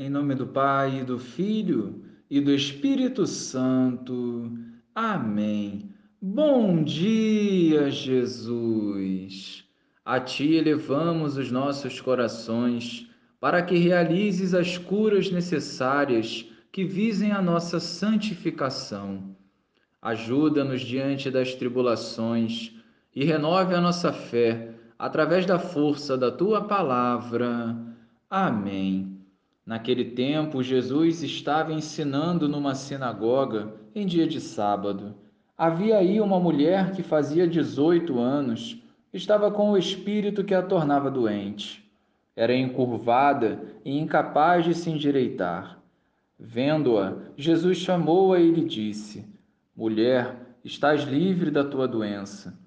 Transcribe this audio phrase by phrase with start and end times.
[0.00, 4.56] Em nome do Pai, do Filho e do Espírito Santo.
[4.94, 5.90] Amém.
[6.22, 9.64] Bom dia, Jesus.
[10.04, 17.42] A Ti elevamos os nossos corações para que realizes as curas necessárias que visem a
[17.42, 19.34] nossa santificação.
[20.00, 22.72] Ajuda-nos diante das tribulações
[23.12, 27.76] e renove a nossa fé através da força da Tua palavra.
[28.30, 29.17] Amém.
[29.68, 35.14] Naquele tempo, Jesus estava ensinando numa sinagoga em dia de sábado.
[35.58, 41.10] Havia aí uma mulher que fazia 18 anos, estava com o espírito que a tornava
[41.10, 41.86] doente.
[42.34, 45.78] Era encurvada e incapaz de se endireitar.
[46.38, 49.26] Vendo-a, Jesus chamou-a e lhe disse:
[49.76, 52.58] Mulher, estás livre da tua doença.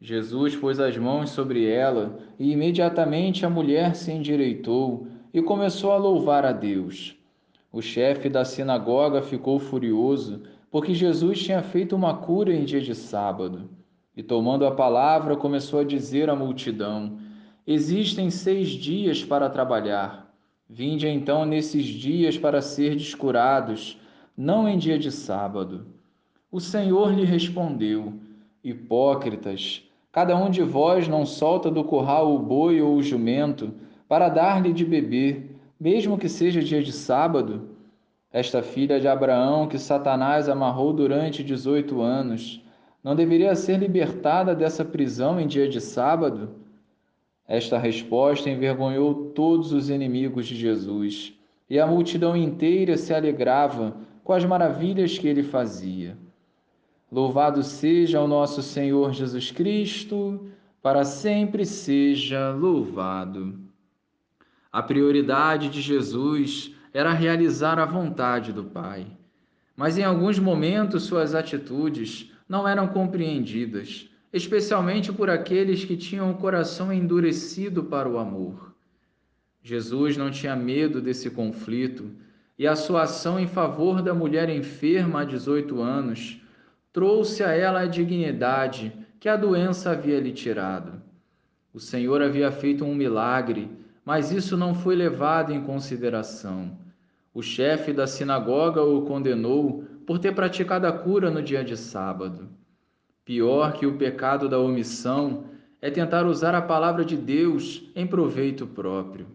[0.00, 5.96] Jesus pôs as mãos sobre ela e imediatamente a mulher se endireitou e começou a
[5.96, 7.16] louvar a Deus.
[7.72, 12.94] O chefe da sinagoga ficou furioso porque Jesus tinha feito uma cura em dia de
[12.94, 13.70] sábado.
[14.16, 17.18] E tomando a palavra, começou a dizer à multidão:
[17.66, 20.34] Existem seis dias para trabalhar.
[20.68, 23.98] Vinde então nesses dias para ser descurados,
[24.36, 25.86] não em dia de sábado.
[26.50, 28.14] O Senhor lhe respondeu:
[28.62, 33.72] Hipócritas, cada um de vós não solta do curral o boi ou o jumento
[34.10, 37.68] para dar-lhe de beber, mesmo que seja dia de sábado?
[38.32, 42.60] Esta filha de Abraão, que Satanás amarrou durante dezoito anos,
[43.04, 46.56] não deveria ser libertada dessa prisão em dia de sábado?
[47.46, 51.32] Esta resposta envergonhou todos os inimigos de Jesus,
[51.68, 53.94] e a multidão inteira se alegrava
[54.24, 56.18] com as maravilhas que ele fazia.
[57.12, 60.48] Louvado seja o nosso Senhor Jesus Cristo,
[60.82, 63.69] para sempre seja louvado.
[64.72, 69.06] A prioridade de Jesus era realizar a vontade do Pai.
[69.76, 76.36] Mas em alguns momentos suas atitudes não eram compreendidas, especialmente por aqueles que tinham o
[76.36, 78.74] coração endurecido para o amor.
[79.62, 82.10] Jesus não tinha medo desse conflito
[82.58, 86.40] e a sua ação em favor da mulher enferma há 18 anos
[86.92, 91.00] trouxe a ela a dignidade que a doença havia lhe tirado.
[91.72, 93.70] O Senhor havia feito um milagre
[94.04, 96.78] mas isso não foi levado em consideração.
[97.32, 102.48] O chefe da sinagoga o condenou por ter praticado a cura no dia de sábado.
[103.24, 105.44] Pior que o pecado da omissão
[105.80, 109.28] é tentar usar a palavra de Deus em proveito próprio.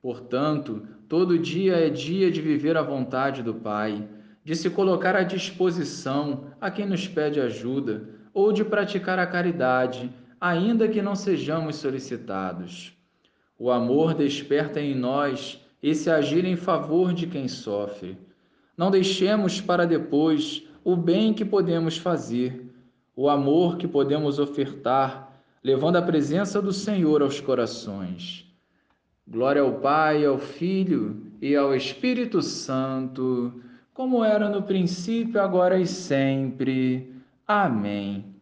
[0.00, 4.08] Portanto, todo dia é dia de viver a vontade do Pai,
[4.42, 10.10] de se colocar à disposição a quem nos pede ajuda ou de praticar a caridade,
[10.40, 12.95] ainda que não sejamos solicitados.
[13.58, 18.18] O amor desperta em nós esse agir em favor de quem sofre.
[18.76, 22.70] Não deixemos para depois o bem que podemos fazer,
[23.14, 28.44] o amor que podemos ofertar, levando a presença do Senhor aos corações.
[29.26, 33.60] Glória ao Pai, ao Filho e ao Espírito Santo,
[33.94, 37.10] como era no princípio, agora e sempre.
[37.48, 38.34] Amém.